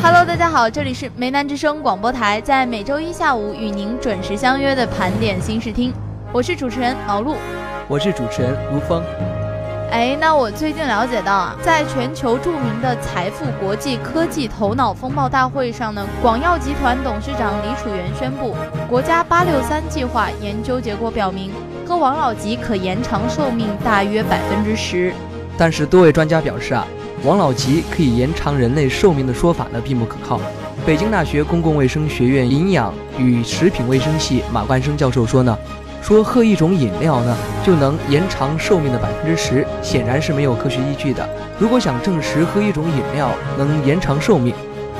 [0.00, 5.92] Hello，大家好，这里是梅南之声广播台，在每周一下午与您准时相约的盘点新视听，
[6.32, 7.34] 我是主持人毛璐，
[7.88, 9.02] 我是主持人卢峰。
[9.90, 18.54] 哎，那我最近了解到啊，在全球著名的财富国际科技头脑风暴大会上呢，广药集团董事长李楚元宣布，
[18.88, 21.50] 国家八六三计划研究结果表明，
[21.84, 25.12] 喝王老吉可延长寿命大约百分之十。
[25.58, 26.86] 但是多位专家表示啊，
[27.24, 30.40] 王老吉可以延长人类寿命的说法呢，并不可靠。
[30.86, 35.58] 北京大学公共卫生学院营养与食品卫生系马冠生教授说呢，
[36.00, 41.28] 说喝一种饮料呢就能延长寿命的百分之十，显然是没有科学依据的。
[41.58, 44.54] 如果想证实喝一种饮料能延长寿命，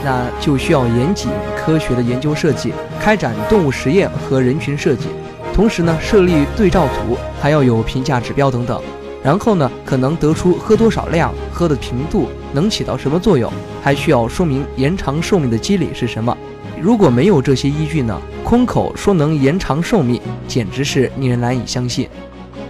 [0.05, 5.07] 那就需要严谨科学的研究设计，开展动物实验和人群设计，
[5.55, 8.83] 同时呢设立对照组，还要有评价指标等等。
[9.29, 16.35] 然后呢，可能得出喝多少量、喝的频度能起到什么作用，还需要说明延长寿命的机理是什么。
[16.81, 22.09] 如果没有这些依据呢，空口说能延长寿命，简直是令人难以相信。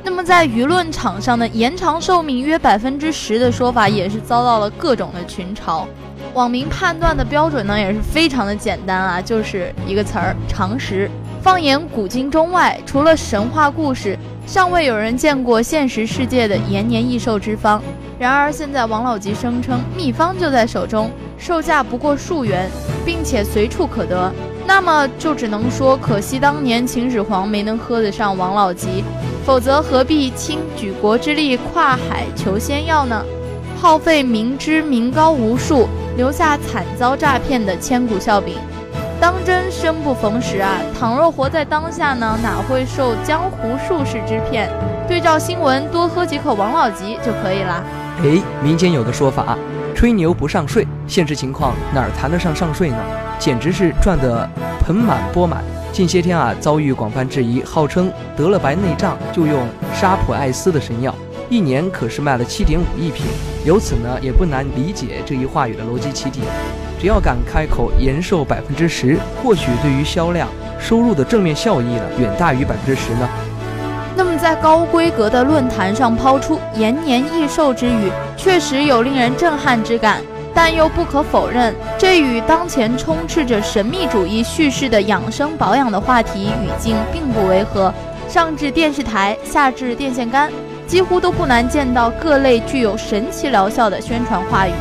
[0.03, 5.85] 那么在舆论场上呢，延长寿命约百分之十的说法也是遭到了各种的群嘲。
[6.35, 11.09] 网民判断的标准呢也是非常的简单啊，就是一个词儿常识。
[11.41, 17.83] 放眼古今中外，除了神话故事，尚未有人见过现实世界的延年益寿之方。
[18.19, 22.67] 然而现在王老吉声称秘方就在手中，售价不过数元，
[23.05, 24.33] 并且随处可得。
[24.67, 29.05] 那么就只能说可惜当年秦始皇没能喝得上王老吉，
[29.45, 33.23] 否则何必倾举国之力跨海求仙药呢？
[33.79, 38.55] 耗费民脂民膏无数，留下惨遭诈骗的千古笑柄。
[39.21, 40.79] 当真生不逢时啊！
[40.99, 44.71] 倘若活在当下呢，哪会受江湖术士之骗？
[45.09, 47.83] 对照新闻，多喝几口王老吉就可以啦。
[48.23, 49.59] 哎，民间有个说法，
[49.95, 50.87] 吹牛不上税。
[51.09, 52.99] 现实情况哪儿谈得上上税呢？
[53.41, 54.49] 简直是赚得
[54.85, 55.65] 盆满钵满。
[55.93, 61.13] 近些天啊，遭遇广泛质疑，号称得了白内障就用沙普艾斯的神药，
[61.51, 63.27] 一年可是卖了七点五亿瓶。
[63.65, 66.45] 由此呢，也不难理解这一话语的逻辑起点。
[67.01, 70.49] 只要敢开口延寿百分之十，或许对于销量、
[70.79, 73.29] 收入的正面效益呢，远大于百分之十呢。
[74.17, 80.21] 那么在高规格的论坛上抛出延年益寿之语，确实有令人震撼之感。
[80.55, 87.95] 但又不可否认，这与当前充斥着神秘主义叙事的养生保养的话题语境并不违和。
[88.29, 90.51] 上至电视台，下至电线杆，
[90.89, 94.73] 几乎都不难见到各类具有神奇疗效的宣传话语。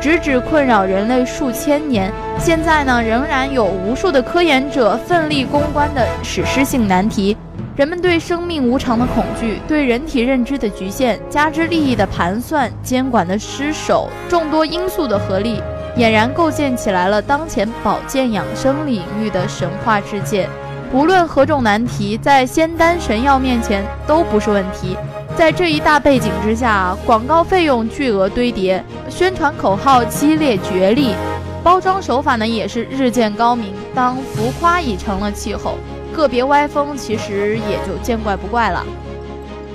[0.00, 7.36] 直指困扰人类数千年，现在呢仍然有无数的科研者奋力攻关的史诗性难题。
[7.74, 15.60] 人们对生命无常的恐惧，对人体认知的局限，加之利益的盘算、监管的失守，众多因素的合力，
[15.96, 20.48] 俨然构建起来了当前保健养生领域的神话世界。
[20.92, 24.96] 无论何种难题，在仙丹神药面前都不是问题。
[25.38, 31.14] 在这一大背景之下，广告费用巨额堆叠，宣传口号激烈角力，
[31.62, 33.72] 包装手法呢也是日渐高明。
[33.94, 35.78] 当浮夸已成了气候，
[36.12, 38.84] 个别歪风其实也就见怪不怪了。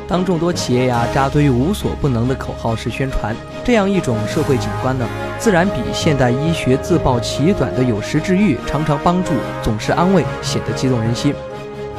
[0.05, 5.07] 当众多企业呀扎堆无所不能的口号式宣传，这样一种社会景观呢，
[5.39, 9.31] 自然比现代医学自曝其短的有时治愈、常常帮助、
[9.61, 11.33] 总是安慰显得激动人心。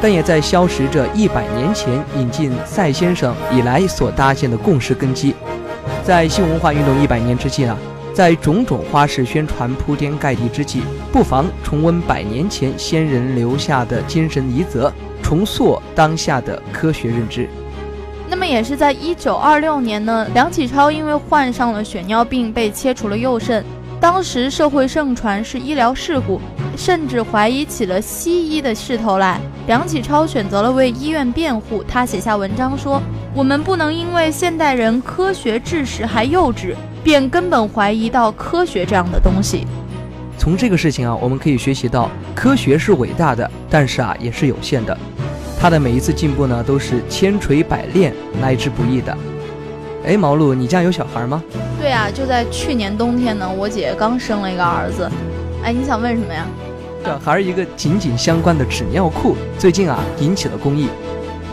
[0.00, 5.34] 但也在消蚀着一百年前引进赛先生以来所搭建的共识根基。
[6.02, 7.76] 在新文化运动一百年之际呢，
[8.12, 17.48] 在种种花式宣传铺天盖地之际，不妨重温百年前先人留下的精神遗泽，重塑当下的科学认知。
[18.28, 23.64] 那么也是在一九二六年呢，梁启超因为患上了血尿病被切除了右肾。
[24.04, 26.38] 当时社会盛传是医疗事故，
[26.76, 29.40] 甚至怀疑起了西医的势头来。
[29.66, 33.00] 梁启超选择了为医院辩护，他写下文章说
[33.34, 39.66] ：“我们不能因为现代人科学知识还幼稚，便根本怀疑到科学这样的东西。”
[40.36, 44.94] 从这个事情啊，我们可以学习到，科学是伟大的，但是啊，也是有限的。
[45.58, 48.12] 它的每一次进步呢，都是千锤百炼
[48.42, 49.16] 来之不易的。
[50.04, 51.42] 哎，毛路，你家有小孩吗？
[51.84, 55.06] 对啊，就在去年冬天呢，我姐刚生了一个儿子。
[55.62, 56.46] 哎，你想问什么呀？
[57.04, 60.88] 这还是一个紧紧相关的纸尿裤，最近啊引起了公益。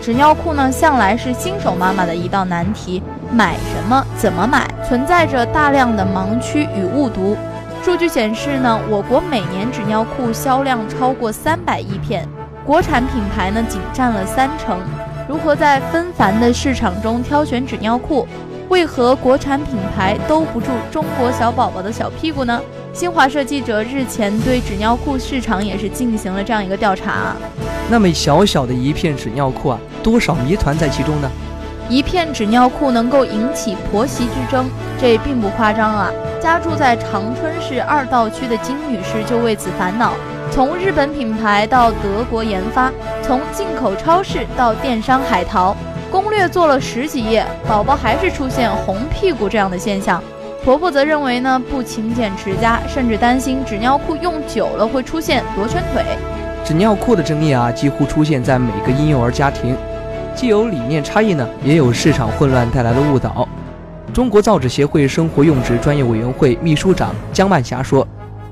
[0.01, 7.35] 纸尿裤呢，向来是新手妈妈的一道难题，买什么，怎么买，存在着大量的盲区与误读。
[7.83, 12.25] 数据显示呢，我国每年纸尿裤销量超过三百亿片，
[12.65, 14.79] 国产品牌呢仅占了三成。
[15.27, 18.25] 如何在纷繁的市场中挑选纸尿裤？
[18.71, 22.57] 为何国产品牌兜不住中国小宝宝的小屁股呢？
[22.93, 27.35] 新华社记者日前对纸尿裤市场也是进行了这样一个调查。
[27.89, 31.29] 那么小小的一片纸尿裤啊，多少谜团在其中呢？
[31.89, 36.09] 一片纸尿裤能够引起婆媳之争，这并不夸张啊。
[36.39, 40.13] 家住在长春市二道区的金女士就为此烦恼。
[40.49, 42.89] 从日本品牌到德国研发，
[43.21, 45.75] 从进口超市到电商海淘。
[46.11, 50.21] 攻略做了十几页，宝宝还是出现红屁股这样的现象。
[50.61, 56.03] 婆婆则认为呢，不勤俭持家，甚至担心纸尿裤用久了会出现罗圈腿。
[56.65, 59.73] 纸尿裤的争议啊，几乎出现在每个婴幼儿家庭，
[60.35, 63.47] 既有理念差异呢，也有市场混乱带来的误导。
[64.13, 68.05] 中国造纸协会生活用纸专业委员会秘书长江曼霞说，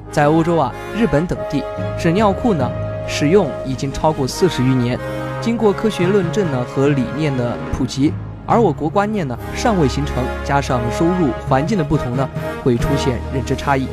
[0.10, 1.62] 在欧洲啊、日本等地，
[2.00, 2.72] 纸尿裤呢
[3.06, 4.98] 使用已经超过四十余年。
[5.42, 8.14] 经过科学论证呢和理念的普及，
[8.46, 12.30] 而我国观念呢尚未形成，加上收入环境的不同呢，
[12.64, 13.88] 会出现认知差异。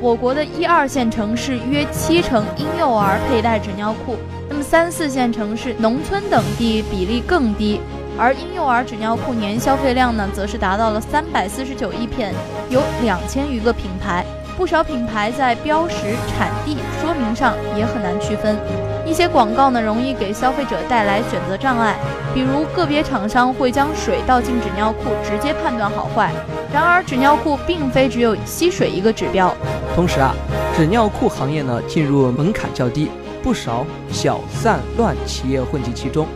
[0.00, 4.16] 我国的一二线城市约七成婴幼儿佩戴纸尿裤，
[4.48, 7.80] 那么三四线城市、农村等地比例更低。
[8.16, 12.32] 而婴幼儿纸尿裤年消费量呢，则是达到了三百四十九亿片，
[12.70, 14.24] 有两千余个品牌，
[14.58, 15.94] 不少品牌在标识、
[16.26, 18.58] 产地说明上也很难区分。
[19.06, 21.94] 一些广告呢，容易给消费者带来选择障碍，
[22.34, 26.32] 比如个别厂商会将水倒进纸尿裤，直接判断好坏。
[26.74, 29.54] 然而，纸尿裤并非只有吸水一个指标。
[29.94, 30.34] 同时啊，
[30.76, 36.26] 纸尿裤行业呢进入门槛较低，不少小散乱企业混迹其中，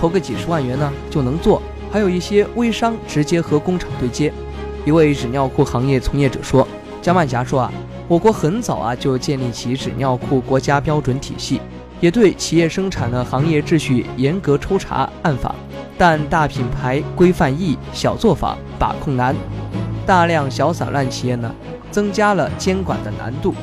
[0.00, 1.62] 投个几十万元呢就能做。
[1.92, 4.32] 还有一些微商直接和工厂对接。
[4.84, 6.66] 一位纸尿裤行业从业者说
[7.02, 7.72] ：“江万霞说啊，
[8.08, 11.60] 我国很早啊就建立起纸尿裤国家标准体系。”
[12.00, 15.54] 也对企业生产的行业秩序严格抽查暗访，
[15.96, 19.36] 但大品牌规范易，小作坊把控难，
[20.04, 21.54] 大量小散乱企业呢，
[21.92, 23.54] 增加了监管的难度。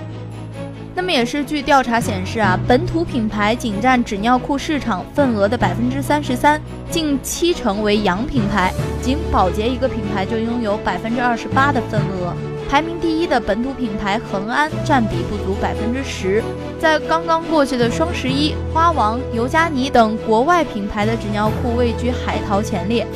[0.96, 12.34] 那么也是据调查显示啊，本土品牌仅占纸尿裤市场份额的百分之三十三，近七成为洋品牌，仅宝洁一个品牌就拥有百分之二十八的份额。
[12.70, 16.44] 排名第一的本土品牌恒安占比不足百分之十。
[16.80, 23.08] 在刚刚过去的双十一，花王、尤加尼等国外品牌的纸尿裤位居海淘前列。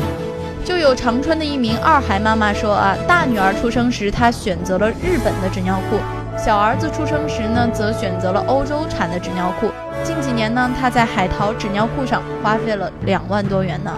[0.66, 6.00] 就有长春的一名二孩妈妈说啊，大女儿出生时她选择了日本的纸尿裤，
[6.36, 9.70] 小儿子出生时呢则选择了欧洲产的纸尿裤。
[10.04, 13.92] 近几年呢，她在海淘纸尿裤上花费了两万多元呢。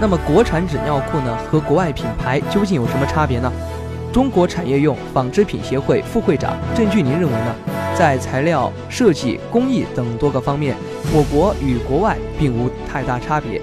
[0.00, 3.52] 那么国产纸尿裤呢和国外品牌究竟有什么差别呢？
[4.14, 7.52] 中国产业用纺织品协会副会长郑俊宁认为呢，
[7.98, 10.76] 在材料设计、工艺等多个方面，
[11.12, 13.60] 我国与国外并无太大差别。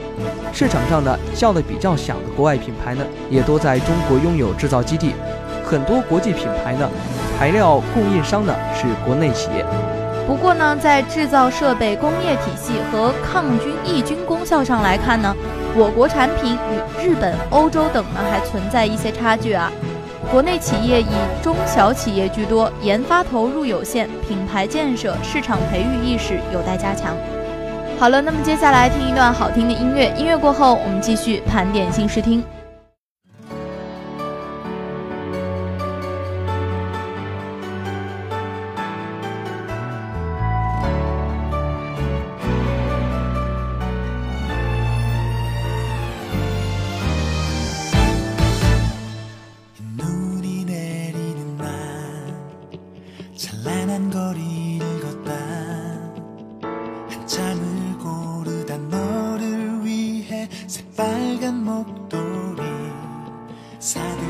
[0.51, 5.13] 市场上呢叫的比较响的国外品牌呢，也都在中国拥有制造基地。
[5.63, 6.89] 很多国际品牌呢，
[7.39, 9.65] 材料供应商呢是国内企业。
[10.27, 15.33] 不过呢，在制造设备、工业体系和抗菌抑菌功效上来看呢，
[15.77, 19.71] 我国产品与日本、欧洲等呢还存在一些差距啊。
[20.29, 21.05] 国内企业以
[21.41, 27.15] 中小企业居多，研发投入有限，品牌建设、市场培育意识有待加强。
[27.97, 32.43] 好了，那么接下来听一段好听的音乐，音乐过后，我们继续盘点新视听。
[63.81, 64.20] sad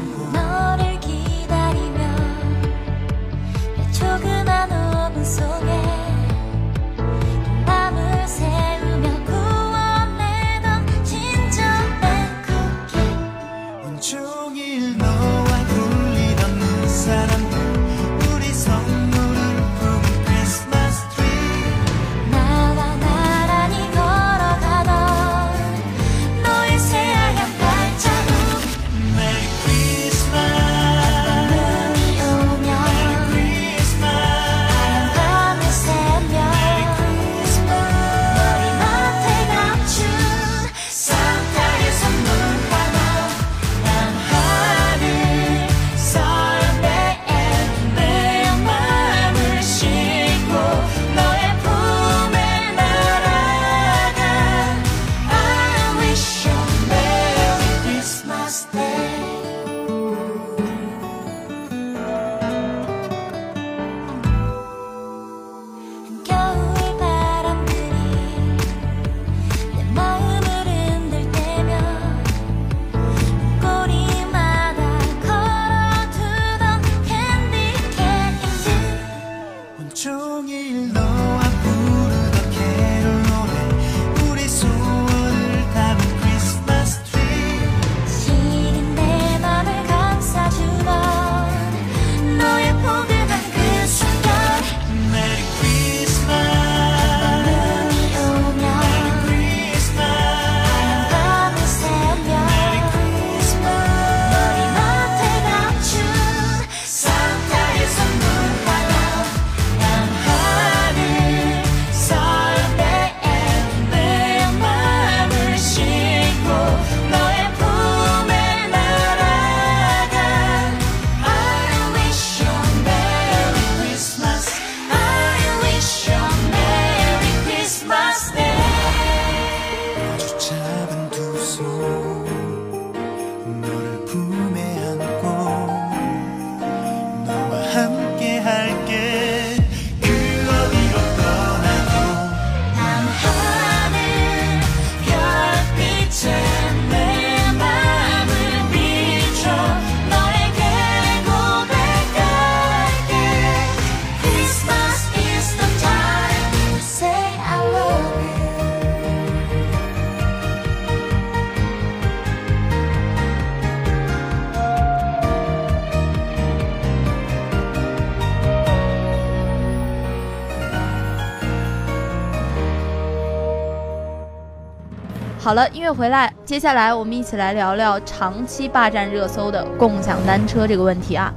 [175.43, 181.33] 好了，音乐回来，接下来我们一起来聊聊长期霸占热搜的共享单车这个问题啊。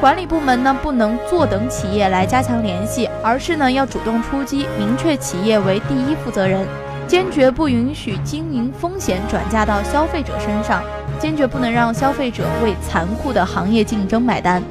[0.00, 6.64] 管理部门呢不能坐等企业来加强联系，而是呢要主动出击，明确企业为第一负责人，
[7.08, 10.80] 坚决不允许经营风险转嫁到消费者身上，
[11.18, 14.62] 坚决不能让消费者为残酷的行业竞争买单。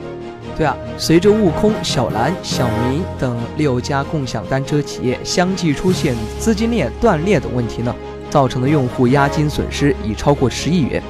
[0.57, 7.93] 对啊，随着悟空、小蓝、小明等六家共享单车企业相继出现资金链断裂的问题呢。
[8.29, 11.01] 造成的用户押金损失已超过十亿元，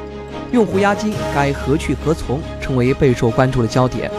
[0.52, 4.10] 用户押金该何去何从，成为备受关注的焦点。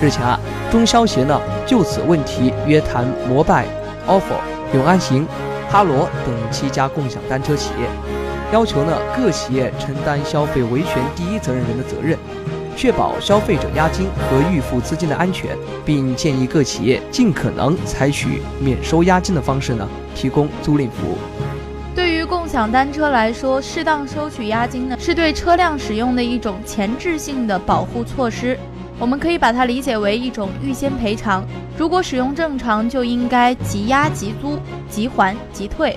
[0.00, 0.38] 日前啊，
[0.70, 3.66] 中消协呢就此问题约谈摩拜、
[4.06, 4.22] ofo、
[4.74, 5.26] 永安行、
[5.70, 7.86] 哈罗等七家共享单车企业，
[8.52, 12.18] 要求呢各企业承担消费维权第一责任人的责任，
[12.76, 21.16] 确保消费者押金和预付资金的安全，并建议各企业尽可能采取免收押金的方式呢提供租赁服务。
[22.52, 28.58] 共享单车来说，适当收取押金呢，是对车辆使用的一种前置性的保护措施。
[28.98, 31.46] 我们可以把它理解为一种预先赔偿。
[31.78, 35.96] 如果使用正常，就应该即押即租，即还即退。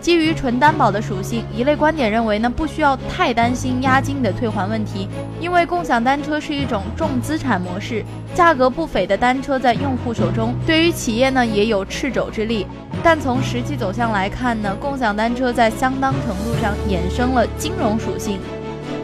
[0.00, 5.06] 基于纯担保的属性，一类观点认为呢，不需要太担心押金的退还问题，
[5.40, 8.02] 因为共享单车是一种重资产模式，
[8.34, 12.66] 价格不菲的单车在用户手中，对于企业呢也有掣肘之力。
[13.02, 18.38] 但从实际走向来看呢，共享单车在相当程度上衍生了金融属性。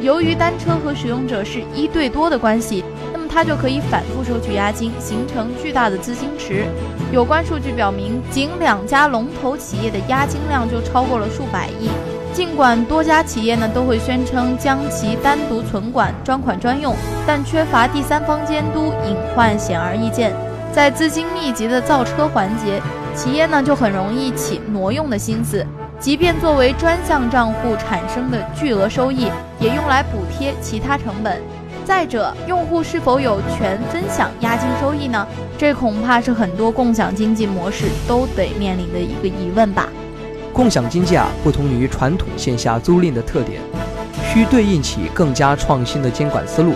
[0.00, 6.67] 由于单车和使用者是一对多的关系，那么它就可以反复收取押金，形成巨大的资金池。
[7.13, 11.89] 有关数据表明，仅两家龙头企业的押金量就超过了数百亿。
[12.33, 16.95] 尽管多家企业呢都会宣称将其单独存管、专款专用，
[17.27, 20.35] 但缺乏第三方监督，隐患显而易见。
[20.73, 22.83] 在资金密集的造车环节，
[23.15, 25.65] 企业呢就很容易起挪用的心思，
[25.99, 31.41] 即便作为专项账户产生的巨额收益，也用来补贴其他成本。
[31.87, 35.25] 再者，用户是否有权分享押金收益呢？
[35.57, 39.88] 这恐怕是很多共享经济模式都得面临的一个疑问吧。
[40.52, 43.61] 共享经济啊，不同于传统线下租赁的特点，
[44.25, 46.75] 需对应起更加创新的监管思路。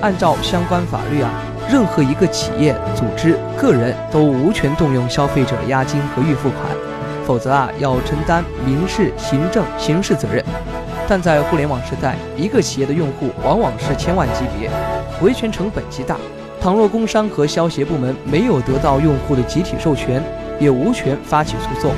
[0.00, 1.30] 按照相关法律啊。
[1.68, 6.60] 任何一个企业、组织、个人都无权动用消费者的押金和预付款，
[7.24, 10.44] 否则啊要承担民事、行政、刑事责任。
[11.12, 14.70] 但在互联网时代，一个企业的用户往往是千万级别，
[15.20, 16.16] 维权成本极大。
[16.58, 20.22] 倘若工商和消协部门没有得到用户的集体授权，
[20.58, 21.92] 也无权发起诉讼。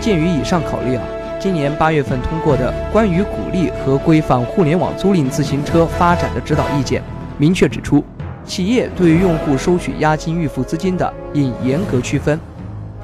[0.00, 1.04] 鉴于以上考虑啊，
[1.38, 7.00] 今年八月份通过的《关于鼓励和规范互联网租赁自行车发展的指导意见》
[7.38, 8.02] 明确指出。
[8.44, 12.36] 企业对于用户收取押金预付资金的，应严格区分。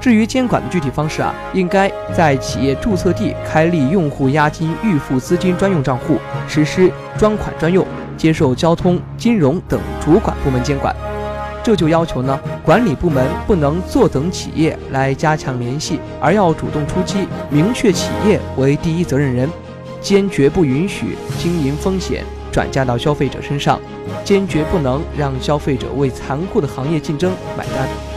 [0.05, 7.83] 至于监管的具体方式啊，应该在企业注册地开立用户押金预付资金专用账户，实施专款专用，
[8.15, 10.95] 接受交通、金融等主管部门监管。
[11.63, 19.49] 这就要求呢，管理部门不能坐等企业来加强联系，而要主动出击，明确企业为第一责任人，
[20.01, 22.23] 坚决不允许经营风险。
[22.51, 23.79] 转嫁到消费者身上，
[24.23, 28.14] 坚决不能让消费者为残酷的行业竞争买单。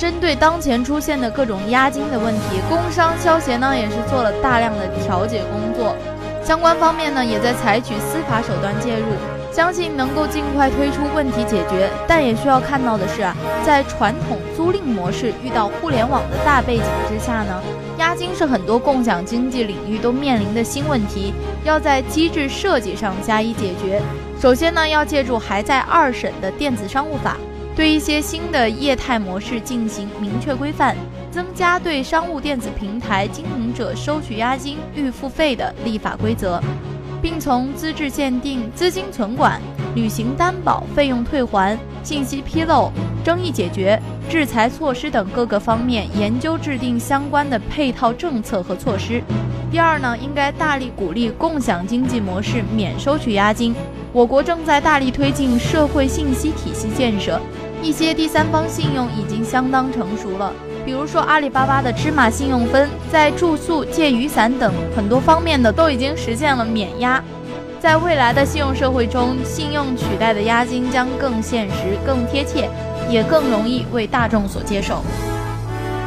[0.00, 5.94] 针对当前出现的各种押金的问题，工商消协呢也是做了大量的调解工作，
[6.42, 9.04] 相关方面呢也在采取司法手段介入。
[9.52, 17.60] 相信能够尽快推出问题解决，但也需要看到的是啊，在传统租赁模式遇到互联网的大背景之下呢，
[17.98, 24.00] 押金是很多共享经济领域都面临的新问题，要在机制设计上加以解决。
[24.40, 27.36] 首先呢，要借助还在二审的电子商务法，
[27.76, 30.96] 对一些新的业态模式进行明确规范，
[31.30, 36.60] 增加对商务电子平台经营者收取押金预付费的立法规则。
[37.22, 39.60] 并从资质鉴定、资金存管、
[39.94, 42.90] 履行担保、费用退还、信息披露、
[43.22, 44.00] 争议解决、
[44.30, 49.20] 制裁措施等各个方面研究制定相关的配套政策和措施。
[49.72, 53.74] 第二呢，应该大力鼓励共享经济模式免收取押金。
[54.12, 57.40] 我国正在大力推进社会信息体系建设，
[57.82, 60.52] 一些第三方信用已经相当成熟了。
[60.86, 67.20] 比如说阿里巴巴的芝麻信用分，在住宿、借雨伞等很多方面的都已经实现了免押。
[67.80, 72.68] 在未来的信用社会中，信用取代的押金将更现实、更贴切，
[73.10, 75.02] 也更容易为大众所接受。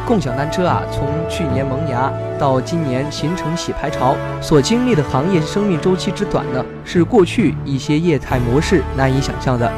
[0.06, 9.72] 共享单车啊，从去年萌芽到今年形成洗牌潮，所经历的行业生命周期之短呢，是过去一些业态模式难以想象的。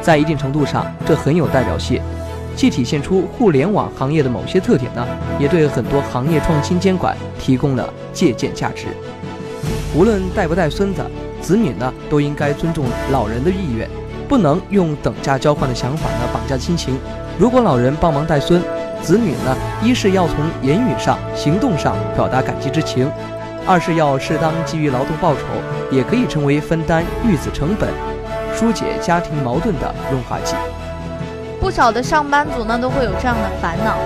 [0.00, 2.00] 在一定程度上，这很有代表性。
[2.56, 5.06] 既体现出互联网行业的某些特点呢，
[5.38, 8.86] 也对很多行业创新监管提供了借鉴价值。
[9.94, 11.04] 无论带不带孙子，
[11.40, 13.88] 子女呢都应该尊重老人的意愿，
[14.28, 16.98] 不能用等价交换的想法呢绑架亲情。
[17.38, 18.62] 如果老人帮忙带孙，
[19.00, 23.10] 子女呢一是要从言语上、行动上表达感激之情，
[23.66, 25.40] 二是要适当给予劳动报酬，
[25.90, 27.88] 也可以成为分担育子成本、
[28.54, 30.54] 疏解家庭矛盾的润滑剂。
[31.60, 33.96] 不少的上班族呢都会有这样的烦恼：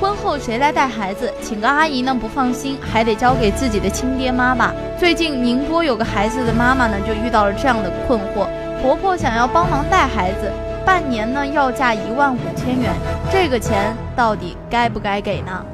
[0.00, 1.32] 婚后谁来带孩子？
[1.42, 4.74] 请个阿姨呢不放心，还得交给自己的亲爹妈吧。
[4.98, 8.46] 最近宁波有个孩子的妈妈呢就遇到了这样的困惑：
[8.82, 10.50] 婆婆想要帮忙带孩子，
[10.86, 12.90] 半年呢要价一万五千元，
[13.30, 15.64] 这个钱到底该不该给呢？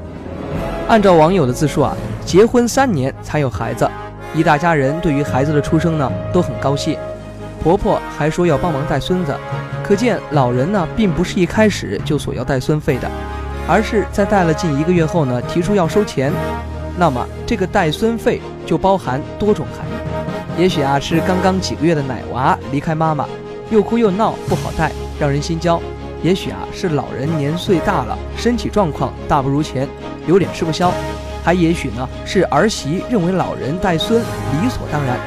[0.88, 3.88] 按照网友的自述啊，结婚三年才有孩子，
[4.34, 6.98] 一大家人对于孩子的出生呢都很高兴，
[7.62, 9.32] 婆婆还说要帮忙带孙子。
[9.84, 13.08] 可见老人呢，并不是一开始就索要带孙费的，
[13.68, 16.32] 而是在带了近一个月后呢，提出要收钱。
[16.98, 19.85] 那么这个带孙费就包含多种含。
[20.58, 23.26] 也许啊，是刚刚几个月的奶娃离开妈妈，
[23.70, 24.90] 又哭又闹不好带，
[25.20, 25.78] 让人心焦；
[26.22, 29.86] 也许啊，是老人年岁大了，身体状况大不如前，
[30.26, 30.88] 有点吃不消；
[31.44, 35.18] 还也许呢，是儿媳认为老人带孙理所当然。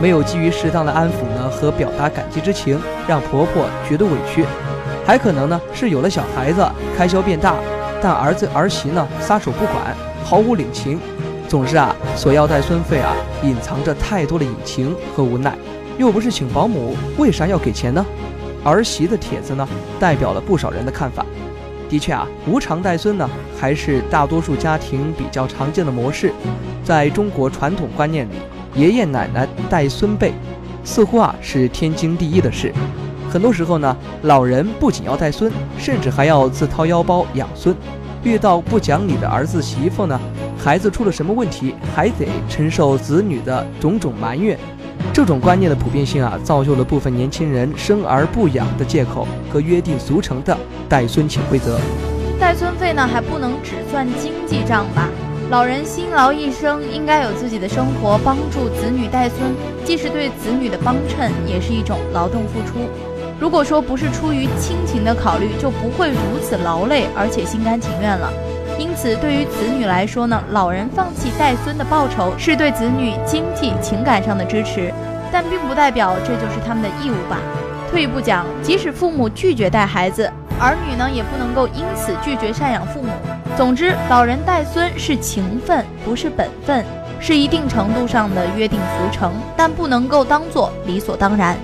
[0.00, 4.44] 没有基于适当的安抚呢和表达感激之情，让婆婆觉得委屈，
[5.04, 6.64] 还可能呢是有了小孩子
[6.96, 7.56] 开销变大，
[8.00, 11.00] 但儿子儿媳呢撒手不管，毫无领情。
[11.46, 15.56] 总之啊，索要带孙费啊，隐藏着太多的隐情和无奈。
[15.96, 18.04] 又不是请保姆，为啥要给钱呢？
[18.64, 19.66] 儿媳的帖子呢，
[19.98, 21.24] 代表了不少人的看法。
[21.88, 26.32] 的确啊，无偿带孙呢，还是大多数家庭比较常见的模式，
[26.84, 28.32] 在中国传统观念里。
[28.74, 30.34] 爷爷奶奶带孙辈，
[30.84, 32.74] 似乎啊是天经地义的事。
[33.30, 37.74] 很多时候呢，老人不仅要带孙，甚至还要自掏腰包养孙。
[38.22, 40.20] 遇到不讲理的儿子媳妇呢，
[40.66, 44.58] 孩子出了什么问题，还得承受子女的种种埋怨。
[45.14, 51.78] 这种观念的普遍性啊，造就了部分年轻人生而不养的借口和约定俗成的带孙潜规则。
[52.40, 55.08] 带孙费呢，还不能只算经济账吧？
[55.50, 62.90] 老人辛劳一生，应该有自己的生活，帮助子女带孙，既是对子女的帮衬，也是一种劳动付出。
[63.38, 68.32] 如果说不是出于亲情的考虑，就不会如此劳累，而且心甘情愿了。
[68.78, 74.92] 因此，对于子女来说呢，老人放弃带孙的报酬，是对子女经济情感上的支持，
[75.32, 77.38] 但并不代表这就是他们的义务吧。
[77.90, 83.08] 退一步讲，即使父母拒绝带孩子，儿女呢也不能够因此拒绝赡养父母。
[83.56, 86.84] 总之，老人带孙是情分，不是本分，
[87.18, 91.56] 是一定程度上的约定俗成，但不能够当做理所当然。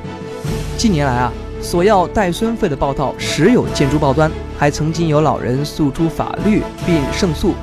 [0.79, 7.55] 近年来啊，索要带孙费的报道时有见诸报端，还曾经有老人诉诸法律并胜诉。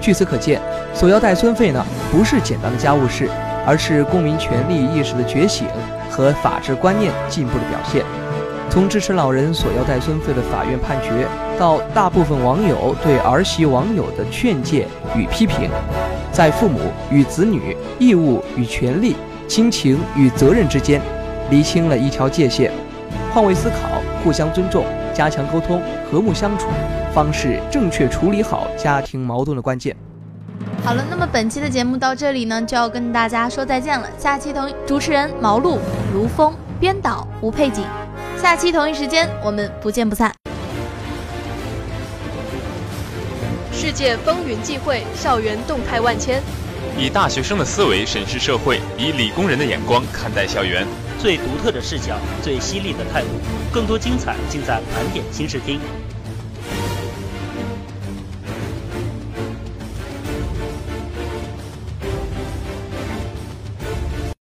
[0.00, 0.60] 据此可见，
[0.94, 3.28] 索要带孙费呢，不是简单的家务事，
[3.66, 5.66] 而是公民权利意识的觉醒
[6.10, 8.04] 和法治观念进步的表现。
[8.70, 11.26] 从支持老人索要带孙费的法院判决，
[11.58, 15.68] 到大部分网友对儿媳网友的劝诫与批评，
[16.32, 16.78] 在父母
[17.10, 19.16] 与子女、义务与权利、
[19.48, 21.02] 亲情与责任之间，
[21.50, 22.70] 厘清了一条界限。
[23.34, 26.68] 换位思考、互相尊重、加强沟通、和睦相处，
[27.14, 29.96] 方是正确处理好家庭矛盾的关键。
[30.84, 34.08] 好了，那么本期的节目到这里呢，就要跟大家说再见了。
[34.18, 35.78] 下期同主持人毛露、
[36.12, 37.84] 如风，编导吴佩锦。
[38.40, 40.32] 下期同一时间，我们不见不散。
[43.72, 46.42] 世界风云际会，校园动态万千。
[46.98, 50.86] 以大学生的思维审视社会，以理工人的眼光看待校园。
[51.20, 53.28] 最独特的视角，最犀利的态度，
[53.70, 55.78] 更多精彩尽在盘点新视听。